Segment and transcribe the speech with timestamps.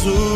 [0.00, 0.30] Jesus.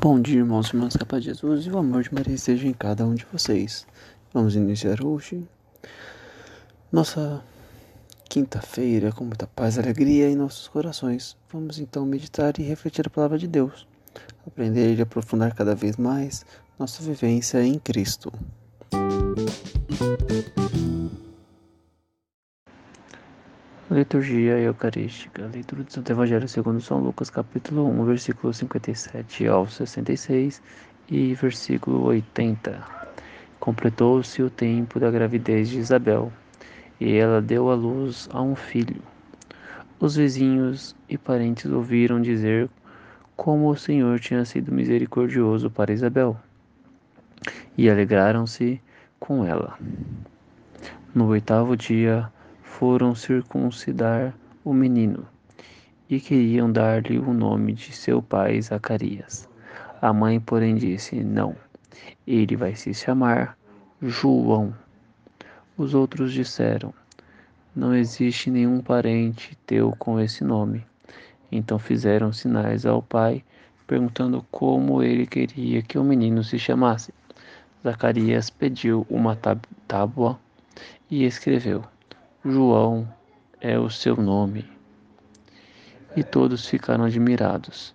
[0.00, 2.72] Bom dia, irmãos e irmãs, capa de Jesus e o amor de Maria esteja em
[2.72, 3.86] cada um de vocês.
[4.32, 5.46] Vamos iniciar hoje
[6.90, 7.42] nossa
[8.28, 11.36] quinta-feira com muita paz e alegria em nossos corações.
[11.52, 13.86] Vamos então meditar e refletir a palavra de Deus,
[14.46, 16.46] aprender e aprofundar cada vez mais
[16.78, 18.32] nossa vivência em Cristo.
[23.90, 25.50] Liturgia Eucarística.
[25.52, 30.62] Leitura do Santo Evangelho segundo São Lucas, capítulo 1, versículo 57 ao 66
[31.10, 32.80] e versículo 80.
[33.58, 36.32] Completou-se o tempo da gravidez de Isabel,
[37.00, 39.02] e ela deu à luz a um filho.
[39.98, 42.70] Os vizinhos e parentes ouviram dizer
[43.34, 46.36] como o Senhor tinha sido misericordioso para Isabel,
[47.76, 48.80] e alegraram-se
[49.18, 49.76] com ela.
[51.12, 52.30] No oitavo dia,
[52.70, 54.32] foram circuncidar
[54.64, 55.26] o menino
[56.08, 59.48] e queriam dar-lhe o nome de seu pai Zacarias.
[60.00, 61.54] A mãe, porém, disse: Não,
[62.26, 63.58] ele vai se chamar
[64.00, 64.74] João.
[65.76, 66.94] Os outros disseram:
[67.76, 70.86] Não existe nenhum parente teu com esse nome.
[71.52, 73.44] Então fizeram sinais ao pai,
[73.86, 77.12] perguntando como ele queria que o menino se chamasse.
[77.82, 79.36] Zacarias pediu uma
[79.86, 80.38] tábua
[81.10, 81.84] e escreveu:
[82.42, 83.06] João
[83.60, 84.64] é o seu nome.
[86.16, 87.94] E todos ficaram admirados.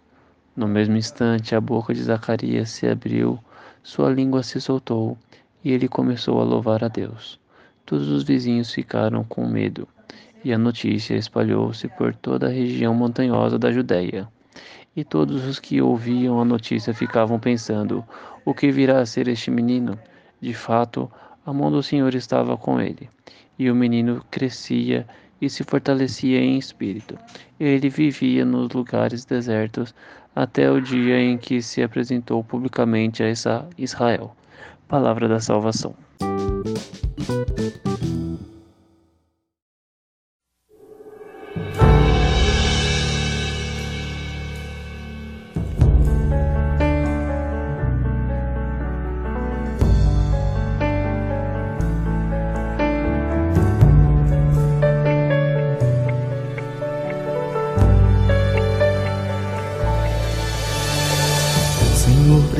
[0.55, 3.39] No mesmo instante, a boca de Zacarias se abriu,
[3.81, 5.17] sua língua se soltou
[5.63, 7.39] e ele começou a louvar a Deus.
[7.87, 9.87] Todos os vizinhos ficaram com medo
[10.43, 14.27] e a notícia espalhou-se por toda a região montanhosa da Judéia.
[14.95, 18.05] E todos os que ouviam a notícia ficavam pensando:
[18.45, 19.97] o que virá a ser este menino?
[20.39, 21.11] De fato,
[21.43, 23.09] a mão do Senhor estava com ele.
[23.57, 25.07] E o menino crescia
[25.41, 27.17] e se fortalecia em espírito.
[27.59, 29.93] Ele vivia nos lugares desertos
[30.35, 33.27] até o dia em que se apresentou publicamente a
[33.77, 34.35] Israel.
[34.87, 36.04] Palavra da salvação.